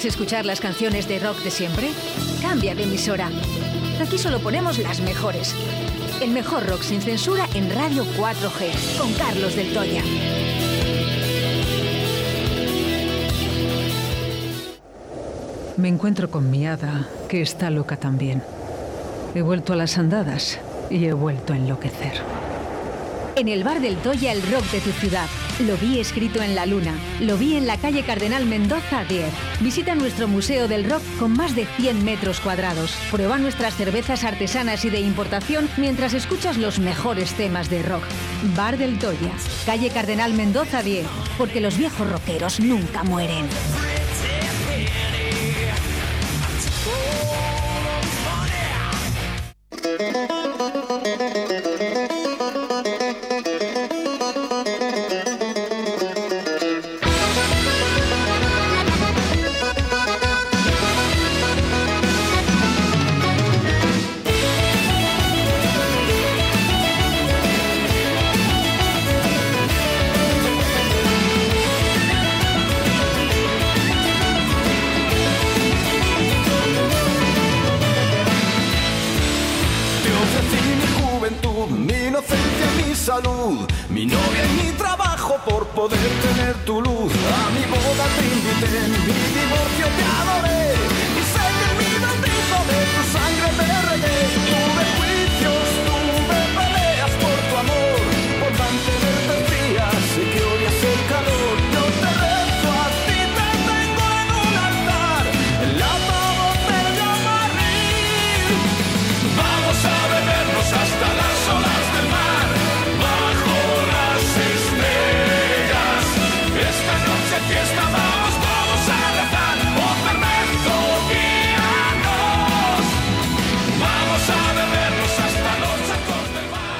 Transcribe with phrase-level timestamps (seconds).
[0.00, 1.90] ¿Quieres escuchar las canciones de rock de siempre?
[2.40, 3.28] Cambia de emisora.
[4.00, 5.54] Aquí solo ponemos las mejores.
[6.22, 10.02] El mejor rock sin censura en Radio 4G, con Carlos del Toya.
[15.76, 18.42] Me encuentro con mi hada, que está loca también.
[19.34, 20.58] He vuelto a las andadas
[20.88, 22.39] y he vuelto a enloquecer.
[23.40, 25.26] En el bar del Toya, el rock de tu ciudad.
[25.60, 26.92] Lo vi escrito en la luna.
[27.20, 29.24] Lo vi en la calle Cardenal Mendoza 10.
[29.60, 32.94] Visita nuestro Museo del Rock con más de 100 metros cuadrados.
[33.10, 38.04] Prueba nuestras cervezas artesanas y de importación mientras escuchas los mejores temas de rock.
[38.54, 39.32] Bar del Toya,
[39.64, 41.06] calle Cardenal Mendoza 10.
[41.38, 43.46] Porque los viejos rockeros nunca mueren.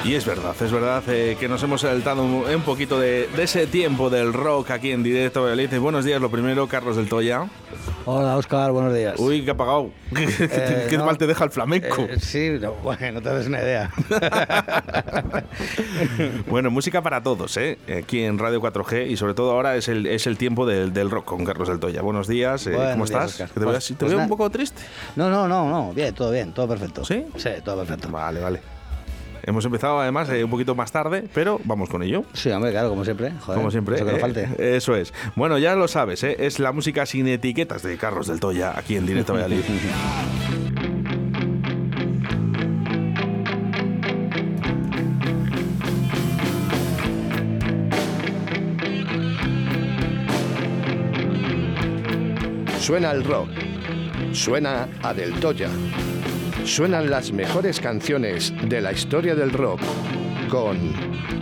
[0.03, 3.43] Y es verdad, es verdad eh, que nos hemos saltado un, un poquito de, de
[3.43, 5.43] ese tiempo del rock aquí en directo.
[5.43, 5.77] Valladolid.
[5.79, 7.47] Buenos días, lo primero, Carlos del Toya.
[8.05, 9.13] Hola, Oscar, buenos días.
[9.19, 9.91] Uy, qué apagado.
[10.13, 11.05] Eh, qué no.
[11.05, 12.01] mal te deja el flamenco.
[12.01, 13.91] Eh, sí, no, bueno, no te haces una idea.
[16.47, 17.77] Bueno, música para todos, ¿eh?
[18.03, 21.09] Aquí en Radio 4G y sobre todo ahora es el, es el tiempo del, del
[21.11, 22.01] rock con Carlos del Toya.
[22.01, 23.31] Buenos días, eh, Buenos ¿cómo días, estás?
[23.33, 23.49] Oscar.
[23.49, 24.81] Te veo, Pues- te pues veo un poco triste.
[25.15, 27.05] No, no, no, no, bien, todo bien, todo perfecto.
[27.05, 27.23] ¿Sí?
[27.37, 28.09] Sí, todo perfecto.
[28.09, 28.61] Vale, vale.
[29.43, 32.23] Hemos empezado además eh, un poquito más tarde, pero vamos con ello.
[32.33, 33.31] Sí, hombre, claro, como siempre.
[33.39, 33.95] Joder, Como siempre.
[33.95, 34.49] Eso que no eh, falte.
[34.77, 35.13] Eso es.
[35.35, 36.35] Bueno, ya lo sabes, ¿eh?
[36.39, 39.61] es la música sin etiquetas de Carlos del Toya aquí en Directo Valladolid.
[52.79, 53.49] Suena el rock.
[54.33, 55.69] Suena a Del Toya.
[56.65, 59.81] Suenan las mejores canciones de la historia del rock
[60.49, 60.77] con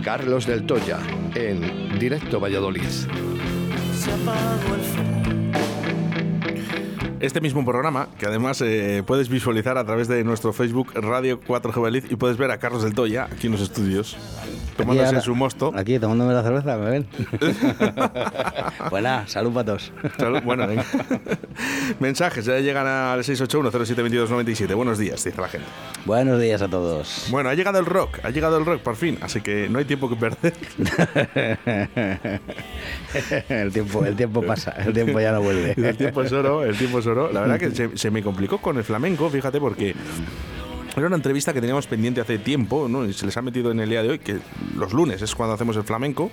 [0.02, 0.98] Carlos Del Toya
[1.34, 2.82] en Directo Valladolid.
[7.20, 11.62] Este mismo programa, que además eh, puedes visualizar a través de nuestro Facebook Radio 4G
[11.74, 14.16] Valladolid y puedes ver a Carlos del Toya aquí en los estudios,
[14.78, 15.70] tomándose ahora- su mosto.
[15.76, 17.06] Aquí, tomándome la cerveza, ¿me ven?
[18.90, 19.92] Buena, salud para todos.
[20.16, 20.86] Salud, Bueno, venga.
[22.00, 24.74] Mensajes, ya llegan al 681-072297.
[24.74, 25.66] Buenos días, dice la gente.
[26.06, 27.26] Buenos días a todos.
[27.30, 29.84] Bueno, ha llegado el rock, ha llegado el rock por fin, así que no hay
[29.84, 30.54] tiempo que perder.
[33.50, 35.74] el, tiempo, el tiempo pasa, el tiempo ya no vuelve.
[35.76, 37.09] El tiempo es oro, el tiempo es oro.
[37.32, 39.94] La verdad que se, se me complicó con el flamenco, fíjate, porque
[40.96, 43.04] era una entrevista que teníamos pendiente hace tiempo, ¿no?
[43.06, 44.38] Y se les ha metido en el día de hoy, que
[44.76, 46.32] los lunes es cuando hacemos el flamenco,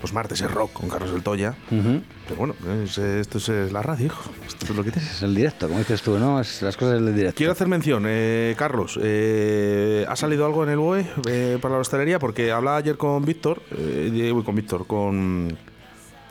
[0.00, 1.54] los martes es rock con Carlos del Toya.
[1.68, 2.54] Pero bueno,
[2.84, 4.30] es- esto es la radio, hijo.
[4.46, 5.10] Esto es lo que tienes.
[5.10, 6.40] Es el directo, como dices tú, ¿no?
[6.40, 7.36] Es las cosas del directo.
[7.36, 8.96] Quiero hacer mención, eh, Carlos.
[9.02, 12.18] eh, ¿Ha salido algo en el BOE eh, para la hostelería?
[12.20, 15.48] Porque hablaba ayer con Víctor, eh, con Víctor, con.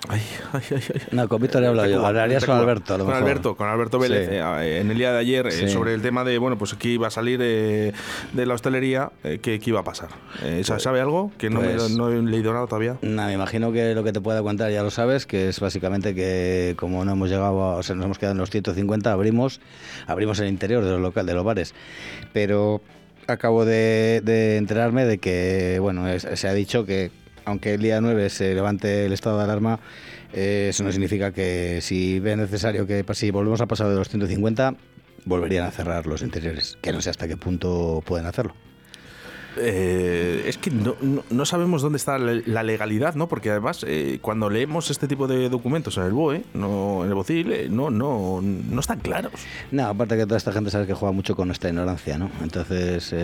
[0.09, 0.21] Ay,
[0.53, 0.81] ay, ay.
[1.11, 2.05] No, con Víctor he hablado yo.
[2.05, 2.57] Hablarías con.
[2.57, 3.27] Alberto, a lo con mejor.
[3.27, 4.35] Alberto, con Alberto Vélez, Sí.
[4.35, 5.69] eh, en el día de ayer, eh, Sí.
[5.69, 7.93] sobre el tema de, bueno, pues aquí iba a salir eh,
[8.33, 10.09] de la hostelería, eh, ¿qué, qué iba a pasar?
[10.43, 11.31] Eh, ¿sa- ¿Sabe algo?
[11.37, 12.97] Que no, me- pues- no he leído nada todavía.
[13.01, 16.13] Nah, me imagino que lo que te pueda contar ya lo sabes, que es básicamente
[16.15, 19.59] que como no hemos llegado, a- o sea, nos hemos quedado en los 150, abrimos,
[20.07, 21.73] abrimos el interior de los locales, de los bares,
[22.33, 22.81] pero
[23.27, 27.09] acabo de, de enterarme de que, bueno, es- se ha dicho que
[27.45, 29.79] aunque el día 9 se levante el estado de alarma,
[30.33, 34.09] eh, eso no significa que si ve necesario que si volvemos a pasar de los
[34.09, 34.75] 150,
[35.25, 38.53] volverían a cerrar los interiores, que no sé hasta qué punto pueden hacerlo.
[39.57, 43.29] Eh, es que no, no- no sabemos dónde está la legalidad, ¿no?
[43.29, 47.15] Porque además, eh, cuando leemos este tipo de documentos en el BOE, no, en el
[47.15, 49.31] BOCIL, eh, no, no, no están claros.
[49.71, 52.29] No, aparte que toda esta gente sabe que juega mucho con nuestra ignorancia, ¿no?
[52.43, 53.15] Entonces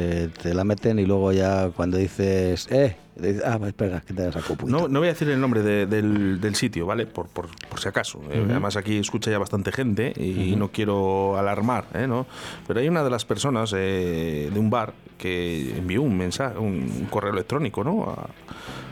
[0.42, 3.11] te la meten y luego ya cuando dices, eh, dices,
[3.46, 4.80] ah, espera, que te la saco un poquito.
[4.80, 7.06] No, no voy a decir el nombre de- del, del sitio, ¿vale?
[7.06, 8.22] Por, por, por si acaso.
[8.32, 12.08] Eh, Además, aquí escucha ya bastante gente y no quiero alarmar, ¿eh?
[12.08, 12.26] ¿no?
[12.68, 17.08] Pero hay una de las personas eh, de un bar que envió un mensaje, un,
[17.10, 18.04] correo electrónico, ¿no?
[18.10, 18.30] A-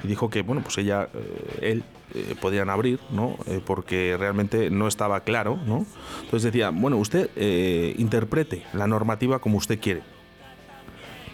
[0.03, 1.83] y dijo que, bueno, pues ella, eh, él,
[2.15, 3.35] eh, podían abrir, ¿no?
[3.47, 5.85] Eh, porque realmente no estaba claro, ¿no?
[6.23, 7.29] Entonces decía, bueno, usted
[7.97, 10.01] interprete la normativa como usted quiere.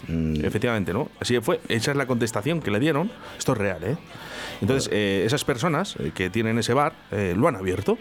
[0.07, 1.10] Mm, Efectivamente, ¿no?
[1.19, 1.60] Así fue.
[1.68, 3.12] Esa es la contestación que le dieron.
[3.38, 3.98] Esto es real, ¿eh?
[4.62, 7.98] Entonces, eh, esas personas eh, que tienen ese bar eh, lo han abierto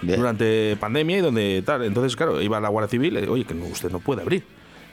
[0.00, 0.18] Bien.
[0.18, 1.84] durante pandemia y donde tal.
[1.84, 4.44] Entonces, claro, iba a la Guardia Civil, eh, oye, que no, usted no puede abrir.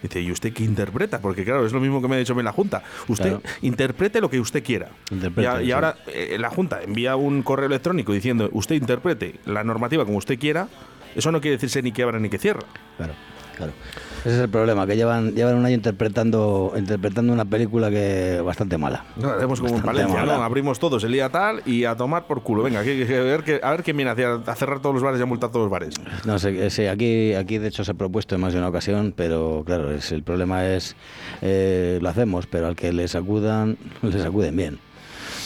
[0.02, 1.20] Dice, ¿y usted qué interpreta?
[1.20, 2.84] Porque claro, es lo mismo que me ha dicho mí la Junta.
[3.10, 3.42] Usted Claro.
[3.62, 4.90] interprete lo que usted quiera.
[5.36, 9.64] Y, a- y ahora eh, la Junta envía un correo electrónico diciendo, usted interprete la
[9.66, 10.70] normativa como usted quiera.
[11.16, 12.62] Eso no quiere decirse ni que abra ni que cierra.
[12.96, 13.14] Claro,
[13.58, 13.74] claro.
[14.20, 18.78] Ese es el problema, que llevan, llevan un año interpretando, interpretando una película que bastante
[18.78, 19.06] mala.
[19.16, 20.44] No, haremos como en Valencia, ¿no?
[20.44, 22.64] Abrimos todos el día tal y a tomar por culo.
[22.64, 24.94] Venga, que, que- a, ver, que, a ver quién viene a, hacer- a cerrar todos
[24.96, 25.94] los bares y a multar todos los bares.
[26.26, 29.14] No sé, sí, aquí, aquí de hecho se ha propuesto en más de una ocasión,
[29.16, 30.96] pero claro, es, el problema es,
[31.42, 34.80] eh, lo hacemos, pero al que les acudan, les acuden bien.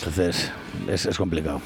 [0.06, 0.52] Entonces,
[0.90, 1.62] es, es complicado,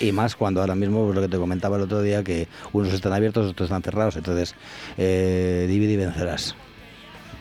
[0.00, 2.92] y más cuando ahora mismo, pues, lo que te comentaba el otro día, que unos
[2.92, 4.56] están abiertos, otros están cerrados, entonces,
[4.98, 6.56] eh, divide y vencerás,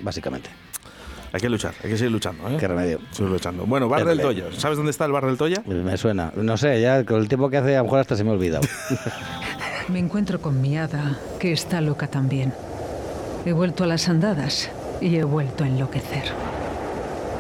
[0.01, 0.51] básicamente.
[1.33, 2.57] Hay que luchar, hay que seguir luchando, ¿eh?
[2.59, 3.00] Qué remedio.
[3.09, 3.65] Seguir luchando.
[3.65, 4.21] Bueno, Bar del.
[4.21, 4.45] Toya.
[4.56, 5.63] ¿Sabes dónde está el Bar del Toya?
[5.65, 8.15] Pues Me suena, no sé, ya con el tiempo que hace, a lo mejor hasta
[8.15, 8.68] se me ha olvidado.
[9.88, 12.53] Me encuentro con mi hada, que está loca también.
[13.44, 14.69] He vuelto a las andadas
[15.01, 16.25] y he vuelto a enloquecer.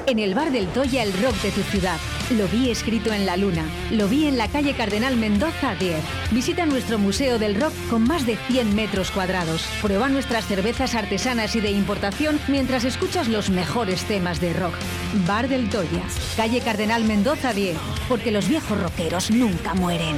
[0.07, 1.97] En el bar del Toya, el rock de tu ciudad.
[2.31, 3.65] Lo vi escrito en la luna.
[3.91, 5.95] Lo vi en la calle Cardenal Mendoza 10.
[6.31, 9.65] Visita nuestro Museo del Rock con más de 100 metros cuadrados.
[9.81, 14.73] Prueba nuestras cervezas artesanas y de importación mientras escuchas los mejores temas de rock.
[15.27, 16.03] Bar del Toya,
[16.35, 17.77] calle Cardenal Mendoza 10.
[18.09, 20.17] Porque los viejos rockeros nunca mueren.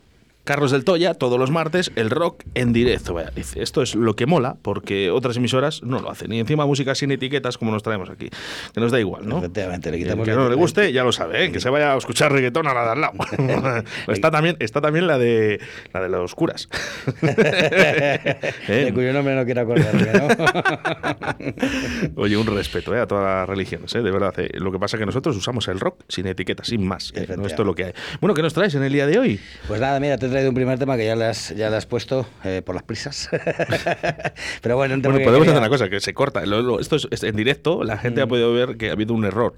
[0.43, 3.13] Carlos del Toya, todos los martes, el rock en directo.
[3.13, 6.33] Vaya, dice, esto es lo que mola, porque otras emisoras no lo hacen.
[6.33, 8.29] Y encima música sin etiquetas como nos traemos aquí.
[8.73, 9.37] Que nos da igual, ¿no?
[9.39, 11.51] Efectivamente, le El quitamos que no le guste, ya lo sabe, ¿eh?
[11.51, 13.13] que se vaya a escuchar reggaetón a la de al lado.
[14.07, 15.59] está, también, está también la de
[15.93, 16.67] la de los curas.
[17.21, 18.91] de ¿Eh?
[18.93, 20.27] cuyo nombre no quiero acordarme, ¿no?
[22.21, 22.99] Oye, un respeto ¿eh?
[22.99, 24.01] a todas las religiones, ¿eh?
[24.01, 24.33] de verdad.
[24.53, 27.13] Lo que pasa es que nosotros usamos el rock sin etiquetas, sin más.
[27.37, 27.93] No, esto es lo que hay.
[28.19, 29.39] Bueno, ¿qué nos traes en el día de hoy?
[29.67, 31.85] Pues nada, mira, te traído un primer tema que ya le has, ya le has
[31.85, 33.29] puesto eh, por las prisas.
[34.61, 36.45] Pero bueno, Bueno, podemos quería- hacer una cosa, que se corta.
[36.45, 39.13] Lo- lo- esto es, es en directo, la gente ha podido ver que ha habido
[39.13, 39.53] un error,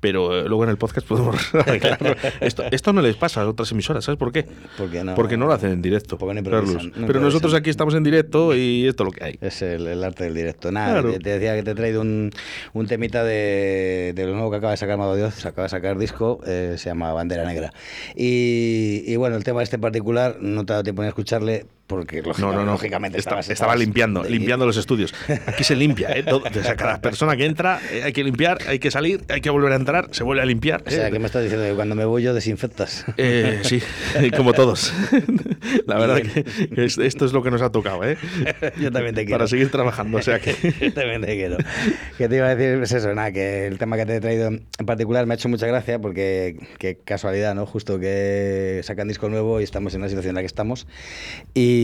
[0.00, 2.14] pero eh, luego en el podcast podemos arreglarlo.
[2.40, 4.46] Esto, esto no les pasa a otras emisoras, ¿sabes por qué?
[4.76, 6.18] Porque no- Porque no lo hacen en directo.
[6.20, 6.90] No Carlos.
[6.96, 9.38] no pero nosotros aquí estamos en directo y esto es lo que hay.
[9.40, 10.70] Es el, el arte del directo.
[10.72, 11.12] Nada, Claro.
[11.12, 12.30] te, te decía que te he traído un,
[12.72, 15.44] un temita de, de lo nuevo que acaba de sacar Mago Dios.
[15.46, 17.72] Acaba de sacar disco, eh, se llama Bandera Negra.
[18.14, 22.20] Y, y bueno, el tema este en particular no te dado tiempo a escucharle porque
[22.22, 22.64] No, lógica- no, no.
[22.72, 25.14] lógicamente Esta- estabas- estaba limpiando, de- limpiando los estudios.
[25.46, 26.22] Aquí se limpia, ¿eh?
[26.22, 26.42] Todo.
[26.48, 29.50] O sea, cada persona que entra eh, hay que limpiar, hay que salir, hay que
[29.50, 30.82] volver a entrar, se vuelve a limpiar.
[30.86, 31.12] O sea, ¿eh?
[31.12, 33.04] que me estás diciendo que cuando me voy yo desinfectas.
[33.16, 33.80] Eh, sí,
[34.36, 34.92] como todos.
[35.86, 36.44] La verdad que
[36.84, 38.16] es- esto es lo que nos ha tocado, ¿eh?
[38.80, 39.38] Yo también te quiero.
[39.38, 40.54] Para seguir trabajando, o sea que...
[40.80, 41.56] Yo también te quiero.
[42.18, 44.48] Que te iba a decir, pues eso, nada, que el tema que te he traído
[44.48, 47.66] en particular me ha hecho mucha gracia porque qué casualidad, ¿no?
[47.66, 50.86] Justo que sacan disco nuevo y estamos en la situación en la que estamos.
[51.54, 51.75] Y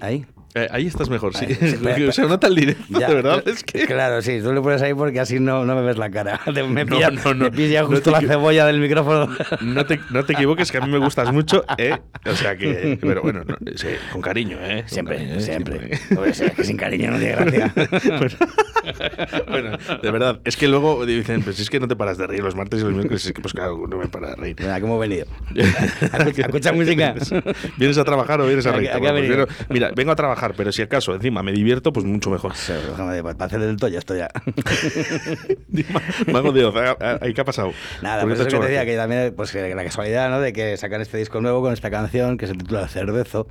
[0.00, 0.26] ahí.
[0.54, 1.46] Eh, ahí estás mejor, sí.
[1.46, 3.86] Ahí, sí, Lo que se nota el directo, Ya, de verdad, es que...
[3.86, 6.40] Claro, sí, tú le pones ahí porque así no, no me ves la cara.
[6.46, 9.28] Me No, pilla, no, no, me pilla no justo te la cebolla del micrófono.
[9.62, 11.96] No te, no te equivoques, que a mí me gustas mucho, ¿eh?
[12.26, 12.98] O sea que...
[13.00, 14.80] Pero bueno, no, sí, con cariño, ¿eh?
[14.82, 15.40] Con Siempre, cariño, ¿eh?
[15.40, 15.96] siempre.
[16.34, 17.72] Sí, es que sin cariño no tiene gracia.
[18.18, 18.36] bueno,
[19.48, 22.42] bueno, de verdad, es que luego dicen, pues es que no te paras de reír
[22.42, 24.56] los martes y los miércoles, es que pues claro, no me para de reír.
[24.58, 25.26] Mira, ¿cómo he venido?
[26.12, 27.14] ¿A escuchar música?
[27.76, 29.00] ¿Vienes a trabajar o vienes a ¿A qué- reír?
[29.00, 32.54] Bueno, pues mira, vengo a trabajar pero si acaso encima me divierto, pues mucho mejor.
[32.54, 34.28] Sí, déjame, para hacer el toya esto ya.
[36.32, 37.72] Mago de Oz, ¿a- a- ¿ahí qué ha pasado?
[38.02, 40.40] Nada, ¿Por pues eso que te decía, que también pues, la casualidad ¿no?
[40.40, 43.46] de que sacan este disco nuevo con esta canción que se titula Cervezo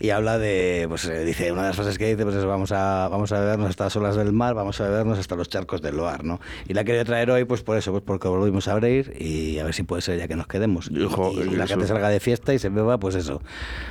[0.00, 2.72] y habla de, pues eh, dice, una de las frases que dice, pues es vamos
[2.72, 5.82] a, vamos a bebernos hasta las olas del mar, vamos a bebernos hasta los charcos
[5.82, 6.40] del Loar, ¿no?
[6.68, 9.64] Y la quería traer hoy, pues por eso, pues porque volvimos a abrir y a
[9.64, 10.90] ver si puede ser ya que nos quedemos.
[10.90, 13.42] Hijo, y la gente salga de fiesta y se beba, pues eso,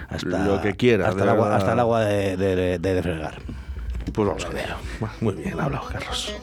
[0.09, 3.39] hasta, Lo que quiera, hasta, el agua, hasta el agua de, de, de- de fregar.
[4.13, 4.69] Pues vamos a ver.
[5.19, 6.33] Muy bien, hablado, Carlos.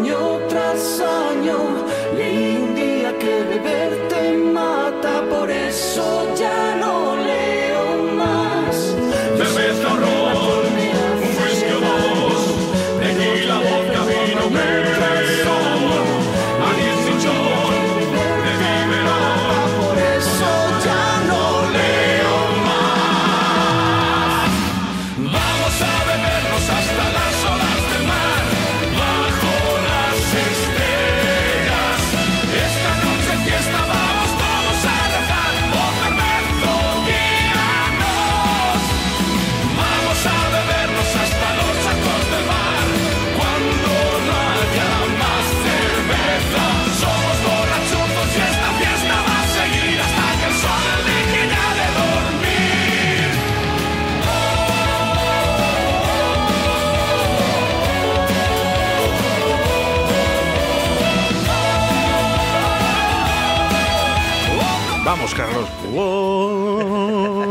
[0.00, 1.58] Año tras año.
[2.16, 4.09] Leí un día que beber
[65.10, 65.68] Carlos, Carlos.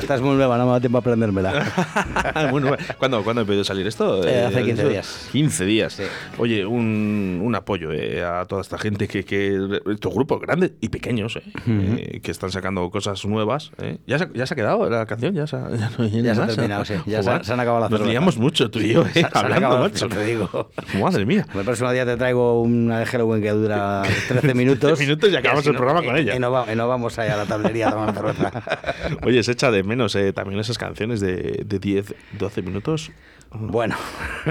[0.00, 1.52] Estás muy nueva, no me da tiempo a aprendérmela.
[2.98, 4.26] ¿Cuándo, ¿Cuándo he podido salir esto?
[4.26, 5.28] Eh, hace 15 eso- días.
[5.32, 5.92] 15 días.
[5.94, 6.02] Sí.
[6.38, 9.58] Oye, un, un apoyo eh, a toda esta gente que, que
[9.92, 13.70] estos grupos grandes y pequeños eh, eh, que están sacando cosas nuevas.
[13.78, 13.98] eh.
[14.06, 15.34] ¿Ya, se, ¿Ya se ha quedado la canción?
[15.34, 16.94] ¿Ya se ha, ya no Ya se ha terminado, sí.
[17.06, 19.10] Ya se Joder, han- se han acabado las Nos liamos mucho tú y yo, eh,
[19.12, 20.08] Se- se hablando, acabado, macho.
[20.08, 20.70] te digo.
[21.00, 21.46] Madre mía.
[21.54, 24.90] El próximo día te traigo una de Halloween que dura 13 minutos.
[24.98, 26.36] 13 minutos y acabamos así el programa con y- ella.
[26.36, 28.52] Y no, va- y no vamos ahí a la tablería a tomar cerveza.
[29.22, 33.10] Oye, se echa de menos eh, también esas canciones de, de 10, 12 minutos.
[33.54, 33.96] Bueno,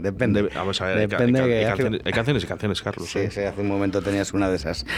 [0.00, 0.42] depende.
[0.42, 3.08] De- vamos a ver, Depende hay canciones, hay canciones y canciones, Carlos.
[3.08, 3.30] Sí, eh.
[3.30, 4.84] sí, hace un momento tenías una de esas.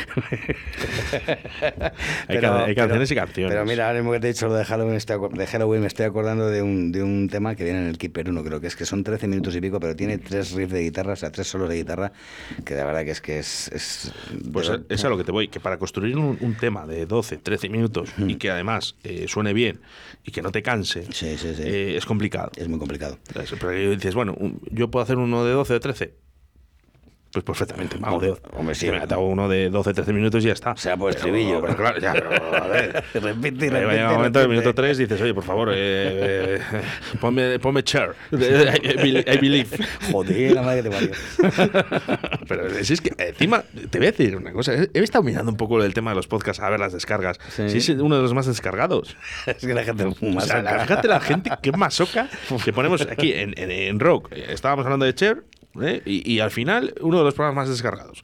[2.29, 3.53] Hay ca- hay canciones y canciones.
[3.53, 5.87] Pero mira, ahora mismo que te he dicho lo de Halloween, estoy de Halloween me
[5.87, 8.67] estoy acordando de un, de un tema que viene en el Keeper 1, creo que
[8.67, 11.31] es que son 13 minutos y pico, pero tiene tres riffs de guitarra, o sea,
[11.31, 12.13] tres solos de guitarra,
[12.65, 13.69] que de verdad que es que es...
[13.73, 14.13] es
[14.53, 17.39] Pues es a lo que te voy, que para construir un, un tema de 12,
[17.39, 19.81] 13 minutos y que además eh, suene bien
[20.25, 21.63] y que no te canse, Sí, sí, sí.
[21.65, 22.51] eh, es complicado.
[22.57, 23.12] es muy complicado.
[23.33, 23.55] ¿Sabes?
[23.59, 24.37] Pero dices, bueno,
[24.71, 26.22] yo puedo hacer uno de 12 o 13.
[27.33, 28.91] Pues perfectamente, vamos, de, Hombre, sí.
[28.91, 30.73] me hago uno de 12, 13 minutos y ya está.
[30.73, 31.63] O sea, por estribillo.
[31.63, 32.93] pero claro, ya, pero, a ver.
[33.15, 33.71] repite repite.
[33.71, 36.61] llega un momento del minuto 3 dices, oye, por favor, eh, eh,
[37.21, 38.11] ponme, ponme chair.
[38.33, 39.69] I, believe.
[40.11, 41.11] Joder, la madre que te parió.
[42.49, 44.75] Pero si es que encima, te voy a decir una cosa.
[44.75, 47.39] He he estado mirando un poco el tema de los podcasts a ver las descargas.
[47.49, 47.69] Sí.
[47.71, 49.17] Si es uno de los más descargados.
[49.47, 52.29] es que la gente O más sea, la- fíjate la gente que masoca
[52.65, 54.31] que ponemos aquí en, en, en rock.
[54.33, 55.45] Estábamos hablando de Cher
[55.81, 56.03] ¿eh?
[56.05, 58.21] y, y al final uno de los programas más descargados.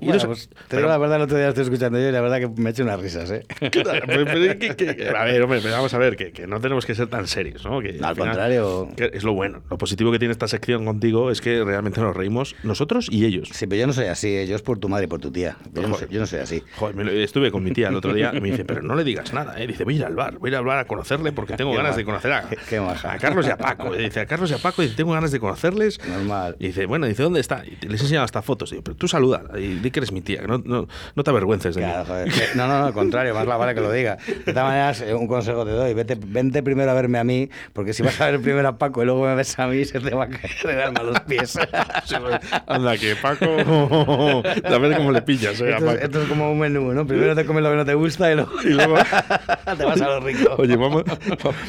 [0.00, 1.98] Y Bueno, no sé- pues, te pero- digo la verdad, el otro día estoy escuchando
[1.98, 3.44] yo y la verdad que me he hecho unas risas, ¿eh?
[3.70, 6.46] Claro, pero- pero es que- que- que- a ver, hombre, vamos a ver, que, que
[6.46, 7.80] no tenemos que ser tan serios, ¿no?
[7.80, 8.88] Que Al final- contrario.
[8.96, 9.62] que es lo bueno.
[9.70, 13.50] Lo positivo que tiene esta sección contigo es que realmente nos reímos nosotros y ellos.
[13.52, 14.46] Sí, pero yo no soy así, ¿eh?
[14.46, 15.56] yo es por tu madre y por tu tía.
[15.74, 16.62] Yo no, soy, yo no soy así.
[16.76, 18.94] Joder, me lo- estuve con mi tía el otro día y me dice, pero no
[18.94, 19.66] le digas nada, ¿eh?
[19.66, 21.72] Dice, voy a ir al bar, voy a ir al bar a conocerle porque tengo
[21.74, 23.12] ganas de conocer a, qué maja.
[23.12, 23.94] a Carlos y a Paco.
[23.94, 25.98] Y dice, a Carlos y a Paco, dice, tengo ganas de conocerles.
[26.08, 26.56] Normal.
[26.58, 27.64] Y dice, bueno, dice, ¿dónde está?
[27.66, 28.70] Y les he enseñado hasta fotos.
[28.70, 31.74] Y digo, pero tú saluda y que eres mi tía, no, no, no te avergüences
[31.74, 32.06] de Claro, mí.
[32.08, 34.16] joder, que- No, no, no, al contrario, más la vale que lo diga.
[34.26, 37.48] De todas maneras, eh, un consejo te doy, vete, vente primero a verme a mí,
[37.72, 40.00] porque si vas a ver primero a Paco y luego me ves a mí, se
[40.00, 41.58] te va a caer el alma a los pies.
[42.04, 43.44] Sí, pues, Anda, que Paco.
[44.64, 46.04] A ver cómo le pillas, eh, Esto es, Paco.
[46.04, 47.06] esto es como un menú, ¿no?
[47.06, 48.96] Primero te comes lo que no te gusta y luego, Y luego-
[49.78, 50.54] te vas a lo rico.
[50.58, 51.04] Oye, vamos.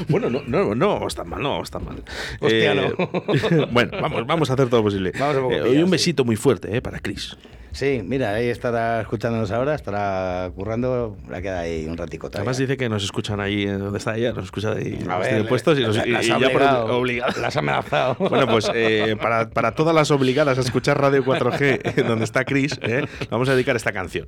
[0.09, 2.03] Bueno, no, no, no, tan mal, no, tan mal.
[2.39, 3.67] Hostia, no.
[3.71, 5.11] bueno, vamos, vamos a hacer todo lo posible.
[5.19, 5.91] Vamos a poco Eh, pillar, y un sí.
[5.91, 7.37] besito muy fuerte, eh, para Chris.
[7.73, 12.41] Sí, mira, ahí estará escuchándonos ahora, estará currando, la queda ahí un ratico todavía.
[12.41, 15.47] Además dice que nos escuchan ahí en donde está ella, nos escuchan ahí A ver,
[15.47, 17.37] puestos y, nos, la- y- las y ha ya por.
[17.37, 18.15] Las amenazado.
[18.29, 22.77] Bueno, pues eh, para, para todas las obligadas a escuchar Radio 4G, donde está Chris,
[22.81, 24.27] eh, vamos a dedicar esta canción.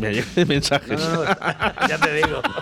[0.00, 1.00] Me llegan mensajes.
[1.00, 2.42] No, no, no, ya te digo.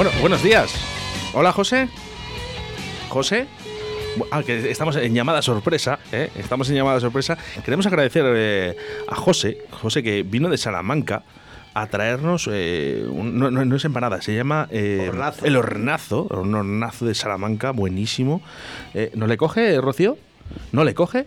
[0.00, 0.72] Bueno, buenos días.
[1.34, 1.86] Hola, José.
[3.10, 3.46] José.
[4.30, 6.30] Ah, que estamos en llamada sorpresa, ¿eh?
[6.36, 7.36] Estamos en llamada sorpresa.
[7.62, 8.74] Queremos agradecer eh,
[9.06, 11.22] a José, José que vino de Salamanca
[11.74, 15.44] a traernos eh, un- no, no- es empanada, se llama eh, Hornazo.
[15.44, 18.40] el hornazo, un hornazo de Salamanca, buenísimo.
[19.12, 20.16] ¿No le coge, Rocío?
[20.72, 21.26] ¿No le coge?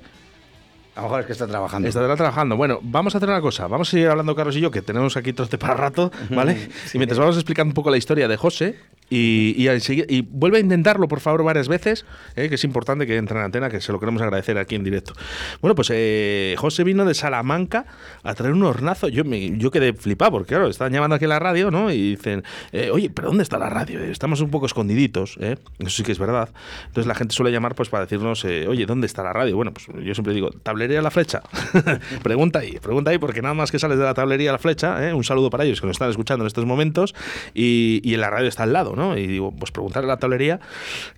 [0.95, 1.87] A lo mejor es que está trabajando.
[1.87, 2.55] Estará trabajando.
[2.55, 3.67] Bueno, vamos a hacer una cosa.
[3.67, 6.69] Vamos a seguir hablando, Carlos y yo, que tenemos aquí trote para rato, ¿vale?
[6.93, 8.77] Y mientras vamos explicando un poco la historia de José,
[9.15, 12.49] y, vuelve a intentarlo, por favor, varias veces, ¿eh?
[12.49, 15.13] que es importante que entre en antena, que se lo queremos agradecer aquí en directo.
[15.61, 17.85] Bueno, pues eh, José vino de Salamanca
[18.23, 19.09] a traer un hornazo.
[19.09, 21.91] Yo, me, yo quedé flipado, porque claro, estaban llamando aquí a la radio, ¿no?
[21.91, 23.99] Y dicen, eh, oye, ¿pero dónde está la radio?
[23.99, 25.57] Estamos un poco escondiditos, ¿eh?
[25.79, 26.49] Eso sí que es verdad.
[26.87, 29.55] Entonces la gente suele llamar pues para decirnos, eh, oye, ¿dónde está la radio?
[29.55, 31.41] Bueno, pues yo siempre digo, tablería La Flecha.
[32.23, 35.13] pregunta ahí, pregunta ahí, porque nada más que sales de la tablería La Flecha, ¿eh?
[35.13, 37.13] un saludo para ellos que nos están escuchando en estos momentos,
[37.53, 39.02] y, y en la radio está al lado, ¿no?
[39.17, 40.59] Y digo, pues preguntarle a la tablería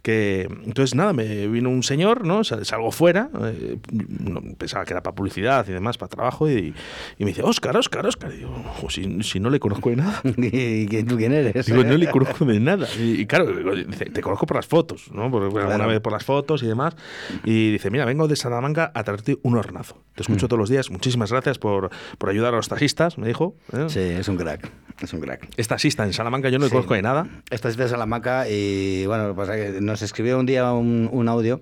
[0.01, 0.47] que...
[0.65, 2.43] Entonces, nada, me vino un señor, ¿no?
[2.43, 6.73] Sal- Salgo fuera, eh, no, pensaba que era para publicidad y demás, para trabajo, y,
[7.17, 8.31] y me dice, Óscar, Óscar, Óscar.
[8.33, 10.21] Y digo, "Jo, si, si no le conozco de nada.
[10.37, 11.65] ¿Y tú quién eres?
[11.65, 12.87] Digo, no le conozco de nada.
[12.99, 13.45] Y, y claro,
[13.85, 15.29] dice, te conozco por las fotos, ¿no?
[15.31, 15.89] Por, por alguna Claro.
[15.91, 16.95] vez por las fotos y demás.
[17.43, 19.97] Y dice, mira, vengo de Salamanca a traerte un hornazo.
[20.15, 20.89] Te escucho todos los días.
[20.89, 23.55] Muchísimas gracias por, por ayudar a los taxistas, me dijo.
[23.73, 23.85] ¿eh?
[23.89, 24.69] Sí, es un crack.
[25.01, 25.49] Es un crack.
[25.57, 26.73] Es taxista en Salamanca, yo no le Sí.
[26.73, 27.27] conozco de nada.
[27.67, 30.71] Esta es de Salamanca y bueno, lo que pasa es que nos escribió un día
[30.73, 31.61] un, un audio,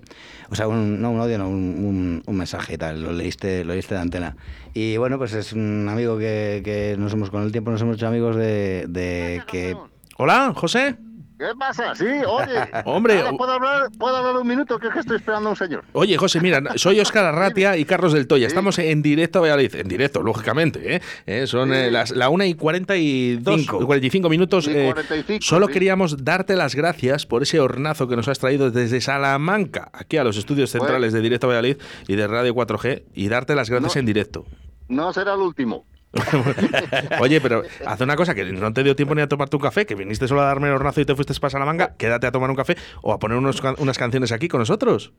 [0.50, 3.64] o sea, un, no un audio, no, un, un- un mensaje y tal, lo leíste,
[3.64, 4.36] lo leíste de antena.
[4.74, 7.96] Y bueno, pues es un amigo que, que nos hemos, con el tiempo nos hemos
[7.98, 9.76] hecho amigos de, de que...
[10.18, 10.96] Hola, José.
[11.44, 11.94] ¿Qué pasa?
[11.94, 12.54] Sí, oye.
[12.86, 14.80] Hombre, ¿puedo hablar, ¿Puedo hablar un minuto?
[14.80, 15.84] Que es que estoy esperando a un señor.
[15.92, 18.48] Oye, José, mira, soy Óscar Arratia y Carlos del Toya.
[18.48, 19.76] Estamos en directo a Valladolid.
[19.76, 20.96] En directo, lógicamente.
[20.96, 21.02] ¿eh?
[21.26, 23.86] Eh, son eh, las, la 1 y 42, Cinco.
[23.86, 24.68] 45 minutos.
[24.70, 25.74] Eh, 45, solo sí.
[25.74, 30.24] queríamos darte las gracias por ese hornazo que nos has traído desde Salamanca, aquí a
[30.24, 30.86] los estudios Bueno.
[30.86, 31.78] centrales de Directo Valladolid
[32.08, 34.00] y de Radio 4G, y darte las gracias No.
[34.00, 34.46] en directo.
[34.88, 35.86] No será el último.
[37.20, 39.86] Oye, pero haz una cosa, que no te dio tiempo ni a tomarte un café,
[39.86, 42.50] que viniste solo a darme el hornazo y te fuiste para Salamanca, quédate a tomar
[42.50, 45.14] un café o a poner unos unas canciones aquí con nosotros.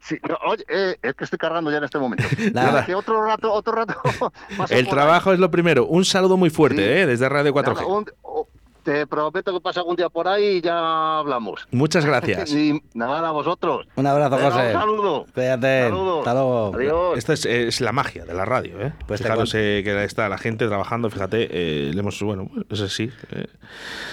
[0.00, 2.24] Sí, no, oye, eh, es que estoy cargando ya en este momento.
[2.52, 2.84] Nada.
[2.84, 3.94] Que otro rato, otro rato.
[4.70, 5.86] El trabajo es lo primero.
[5.86, 6.82] Un saludo muy fuerte, Sí.
[7.02, 7.06] ¿eh?
[7.06, 7.64] Desde Radio ahí.
[7.64, 7.74] 4G.
[7.76, 8.48] Nada, un- o-
[8.82, 11.66] te prometo que pasa algún día por ahí y ya hablamos.
[11.70, 12.52] Muchas gracias.
[12.62, 13.86] Y nada, a vosotros.
[13.96, 14.66] Un abrazo, José.
[14.68, 15.26] Un saludo.
[15.34, 15.84] Cuídate.
[15.84, 16.18] Saludos.
[16.18, 16.72] Hasta luego.
[16.74, 17.18] Adiós.
[17.18, 18.92] Esta es, es la magia de la radio, ¿eh?
[19.06, 23.10] Pues Fijaros eh, que está la gente trabajando, fíjate, eh, le hemos, bueno, eso sí.
[23.30, 23.46] eh,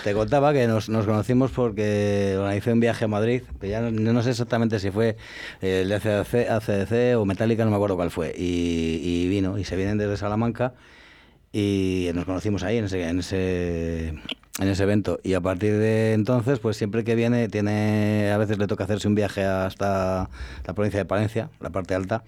[0.04, 3.92] Te contaba que nos, nos conocimos porque organizé un viaje a Madrid, que ya no,
[3.92, 5.18] no sé exactamente si fue
[5.62, 8.34] eh, el de ACDC, ACDC o Metallica, no me acuerdo cuál fue.
[8.38, 10.74] Y, y vino, y se vienen desde Salamanca
[11.52, 14.14] y nos conocimos ahí en ese, en ese
[14.60, 18.58] en ese evento y a partir de entonces pues siempre que viene tiene a veces
[18.58, 20.30] le toca hacerse un viaje hasta
[20.66, 22.24] la provincia de Palencia la parte alta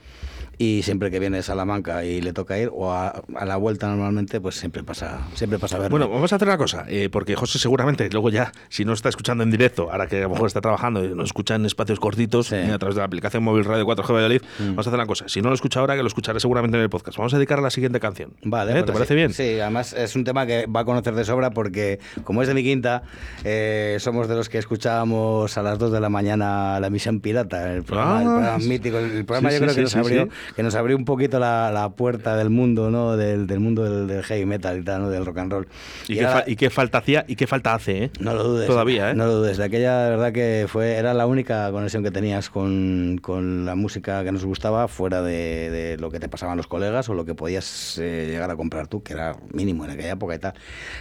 [0.57, 3.87] y siempre que viene de Salamanca y le toca ir o a, a la vuelta
[3.87, 7.09] normalmente pues siempre pasa siempre pasa a verlo Bueno, vamos a hacer una cosa, eh,
[7.11, 10.29] porque José seguramente luego ya, si no está escuchando en directo, ahora que a lo
[10.29, 12.55] mejor está trabajando y nos escucha en espacios cortitos Sí.
[12.55, 12.69] Mm.
[12.69, 15.25] eh, a través de la aplicación móvil Radio 4G Valladolid, vamos a hacer una cosa.
[15.27, 17.17] Si no lo escucha ahora, que lo escucharé seguramente en el podcast.
[17.17, 18.33] Vamos a dedicar a la siguiente canción.
[18.43, 18.83] Vale, ¿Eh?
[18.83, 19.33] ¿Te parece bien?
[19.33, 22.53] Sí, además es un tema que va a conocer de sobra porque, como es de
[22.53, 23.03] mi quinta,
[23.43, 27.73] eh, somos de los que escuchábamos a las 2 de la mañana la misión pirata,
[27.73, 28.69] el programa, Ah, el programa sí.
[28.69, 28.97] mítico.
[28.99, 31.71] El programa Sí, yo sí, creo que, nos abrió, que nos abrió un poquito la,
[31.71, 33.15] la puerta del mundo, ¿no?
[33.17, 35.09] Del, del mundo del, del heavy metal y tal, ¿no?
[35.09, 35.67] Del rock and roll.
[36.07, 38.11] ¿Y, Y qué, era- y qué falta hacía y qué falta hace, ¿eh?
[38.19, 38.67] no lo dudes.
[38.67, 39.15] Todavía, ¿eh?
[39.15, 39.57] No lo dudes.
[39.57, 43.75] De aquella, de verdad que fue, era la única conexión que tenías con, con la
[43.75, 47.25] música que nos gustaba, fuera de, de lo que te pasaban los colegas o lo
[47.25, 50.53] que podías eh, llegar a comprar tú, que era mínimo en aquella época y tal.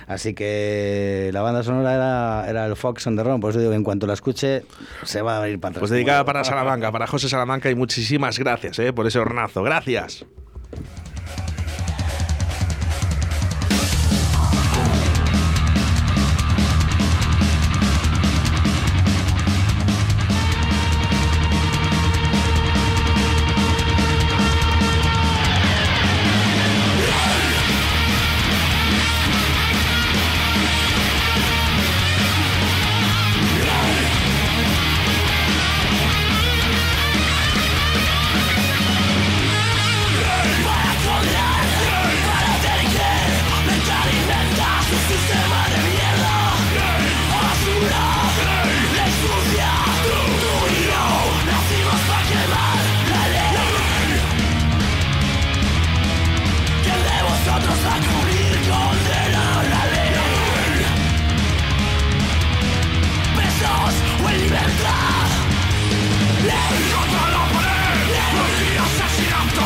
[0.06, 3.70] Así que la banda sonora era, era el Fox on the Run, por eso digo
[3.70, 4.64] que en cuanto la escuche,
[5.05, 5.79] se va a ir para.
[5.79, 8.92] Pues dedicada para Salamanca, para José Salamanca y muchísimas gracias ¿eh?
[8.92, 9.62] por ese hornazo.
[9.62, 10.25] Gracias.
[66.42, 69.60] 「レイコとロボレイ」「ロシア写ランプと」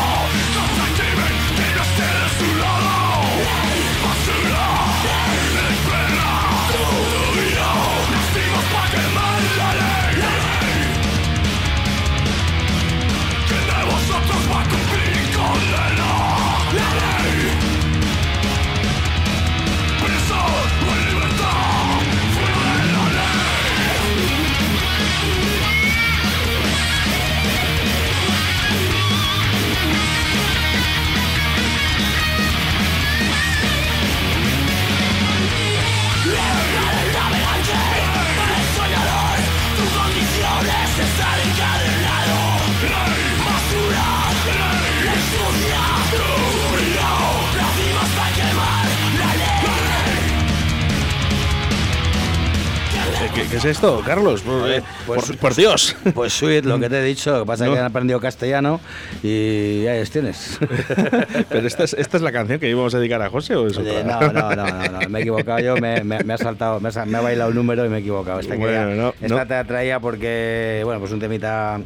[53.34, 54.42] ¿Qué, qué es esto, Carlos?
[54.42, 55.96] Por, eh, pues- por- por Dios.
[56.14, 57.74] Pues Sweet, lo que te he dicho, lo que pasa es No.
[57.74, 58.80] que han aprendido castellano
[59.22, 60.58] y ahí tienes.
[61.48, 63.76] Pero esta es, esta es la canción que íbamos a dedicar a José o es
[63.78, 64.20] Oye, otra?
[64.20, 66.90] no, no, no, no, no, me he equivocado yo, me, me- me ha saltado, me
[66.94, 68.40] ha, me ha bailado un número y me he equivocado.
[68.40, 71.80] Esta, Bueno, no, esta te traía porque, bueno, pues un temita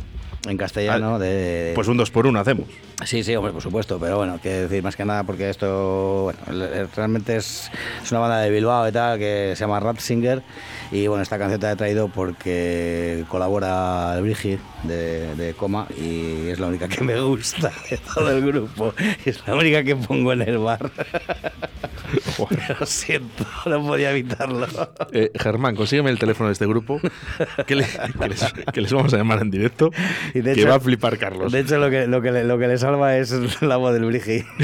[0.48, 1.72] en castellano de...
[1.74, 2.66] Pues un dos por uno hacemos.
[3.04, 6.66] Sí, sí, hombre, por supuesto, pero bueno, que decir más que nada porque esto, bueno,
[6.96, 7.70] realmente es,
[8.02, 10.42] es una banda de Bilbao y tal que se llama Ratzinger
[10.90, 16.66] y bueno, esta canción he traído porque colabora Brigid de, de Coma y es la
[16.68, 20.58] única que me gusta de todo el grupo, es la única que pongo en el
[20.58, 20.90] bar.
[22.80, 24.66] Lo siento, no podía evitarlo.
[25.12, 27.00] Eh, Germán, consígueme el teléfono de este grupo
[27.66, 27.86] que, le-
[28.18, 29.90] que les, que les vamos a llamar en directo.
[30.32, 31.52] Y de que hecho- va a flipar Carlos.
[31.52, 34.06] De hecho, lo que, lo que, le, lo que le salva es la voz del
[34.06, 34.42] Brigi.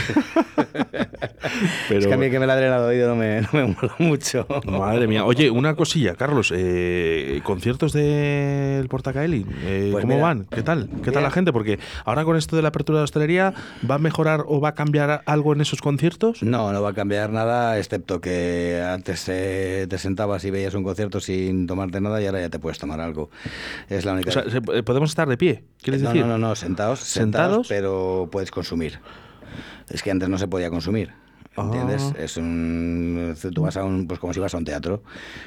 [1.88, 3.94] Pero- Es que a mí que me ladren al oído no me, no me mola
[3.98, 4.46] mucho.
[4.66, 5.24] Madre mía.
[5.24, 6.52] Oye, una cosilla, Carlos.
[6.54, 9.44] eh, ¿Conciertos del Portacaeli?
[9.64, 10.44] Eh, Pues ¿Cómo van?
[10.46, 10.88] ¿Qué tal?
[11.02, 11.52] ¿Qué tal la gente?
[11.52, 13.54] Porque ahora con esto de la apertura de hostelería,
[13.88, 16.42] ¿va a mejorar o va a cambiar algo en esos conciertos?
[16.42, 20.84] No, no va a cambiar nada, excepto que antes eh, te sentabas y veías un
[20.84, 23.30] concierto sin tomarte nada y ahora ya te puedes tomar algo.
[23.88, 24.30] Es la única.
[24.30, 25.64] O sea, ¿se- eh, ¿podemos estar de pie?
[25.82, 26.22] ¿Quieres no, decir?
[26.26, 27.66] no, no, no, sentados, ¿Sentados?
[27.66, 28.98] sentados, pero puedes consumir.
[29.90, 31.12] Es que antes no se podía consumir.
[31.56, 32.02] ¿Entiendes?
[32.14, 32.18] Ah.
[32.18, 33.36] Es un.
[33.54, 34.06] Tú vas a un.
[34.08, 35.02] Pues como si vas a un teatro.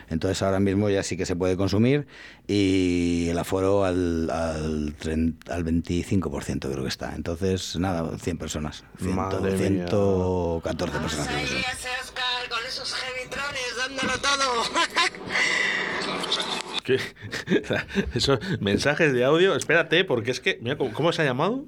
[0.09, 2.07] Entonces ahora mismo ya sí que se puede consumir
[2.47, 7.13] y el aforo al, al, 30 al 25% creo que está.
[7.15, 8.83] Entonces, nada, 100 personas.
[8.99, 9.87] 100, Madre mía.
[9.87, 11.35] 114 personas son.
[11.37, 14.63] ese Oscar con esos heavytrones dándolo todo.
[16.83, 16.99] ¿Qué?
[18.15, 21.65] Esos mensajes de audio, espérate, porque es que, mira, ¿cómo, cómo se ha llamado?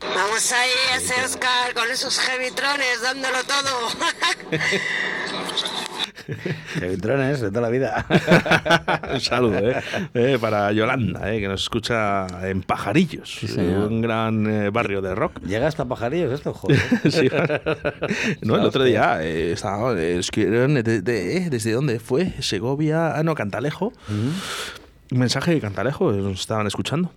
[0.00, 3.88] Vamos ahí, ese Oscar con esos heavytrones dándolo todo.
[6.82, 8.06] Electrones de toda la vida.
[9.14, 9.82] Un saludo, ¿eh?
[10.14, 11.40] Eh, para Yolanda, ¿eh?
[11.40, 15.40] que nos escucha en Pajarillos, un gran eh, barrio de rock.
[15.40, 16.78] Llega hasta pajarillos esto, joder.
[17.10, 17.28] Sí.
[18.42, 23.34] no, el otro día eh, estaba, escribieron de- de- desde dónde fue, Segovia, ah, no,
[23.34, 23.92] Cantalejo.
[24.10, 27.10] Un mensaje de Cantalejo, nos estaban escuchando.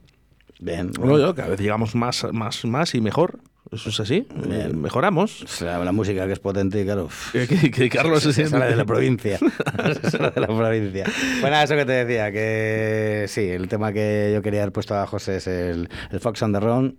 [0.62, 0.92] Bien.
[0.92, 3.40] Bueno, yo, cada vez llegamos más, más, más y mejor.
[3.72, 4.28] Eso es así.
[4.48, 4.80] Bien.
[4.82, 5.44] mejoramos.
[5.44, 7.08] O sea, la música que es potente y claro.
[7.32, 9.38] Que, que- que Carlos se siente- sale de la provincia.
[10.02, 11.06] Se sale de la provincia.
[11.42, 15.08] Bueno, eso que te decía, que sí, el tema que yo quería haber puesto a
[15.08, 16.98] José es el, el Fox on the Run.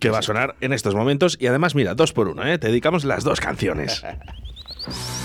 [0.00, 1.36] que va a sonar en estos momentos.
[1.40, 2.58] Y además, mira, dos por uno, ¿eh?
[2.58, 4.02] te dedicamos las dos canciones.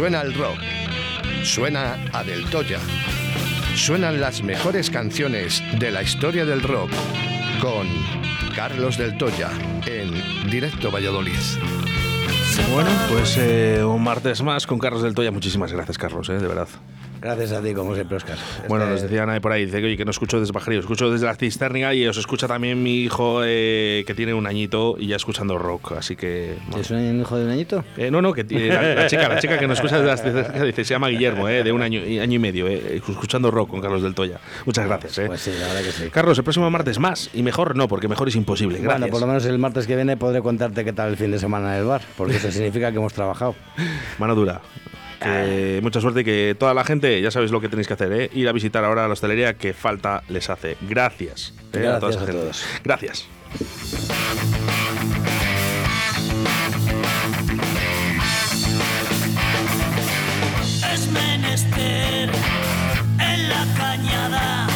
[0.00, 0.58] Suena el rock.
[1.44, 2.78] Suena a Del Toya.
[3.76, 6.90] Suenan las mejores canciones de la historia del rock
[7.60, 7.86] con
[8.56, 9.50] Carlos Del Toya
[9.84, 11.34] en Directo Valladolid.
[12.72, 15.32] Bueno, pues eh, un martes más con Carlos del Toya.
[15.32, 16.68] Muchísimas gracias, Carlos, eh, de verdad.
[17.20, 18.36] Gracias a ti, como siempre, Oscar.
[18.68, 20.80] Bueno, Este- nos decía Ana por ahí, dice que, oye, que no escucho desde Bajerío,
[20.80, 24.96] escucho desde la cisterna y os escucha también mi hijo eh, que tiene un añito
[24.98, 26.56] y ya escuchando rock, así que...
[26.68, 26.80] bueno.
[26.82, 27.84] ¿Es un hijo de un añito?
[27.96, 30.16] Eh, no, no, que tiene- la, la chica, la chica que nos escucha desde la
[30.16, 33.50] cisterna dice, se llama Guillermo, eh, de un año y, año y medio, eh, escuchando
[33.50, 34.38] rock con Carlos del Toya.
[34.64, 35.26] Muchas gracias, eh.
[35.26, 36.10] Pues sí, la verdad que sí.
[36.10, 38.78] Carlos, el próximo martes más, y mejor no, porque mejor es imposible.
[38.78, 38.98] Gracias.
[39.00, 41.38] Bueno, por lo menos el martes que viene podré contarte qué tal el fin de
[41.38, 43.54] semana en el bar, porque eso significa que hemos trabajado.
[44.18, 44.60] Mano dura.
[45.20, 48.12] Que mucha suerte y que toda la gente, ya sabéis lo que tenéis que hacer,
[48.12, 48.30] ¿eh?
[48.32, 50.76] ir a visitar ahora la hostelería que falta les hace.
[50.80, 51.52] Gracias.
[51.72, 51.78] ¿eh?
[51.80, 52.40] Gracias toda esa a gente.
[52.40, 52.64] todos.
[52.84, 53.28] Gracias.
[60.92, 62.30] Es menester
[63.18, 64.66] en la cañada